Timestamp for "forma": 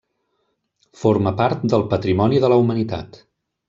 1.03-1.35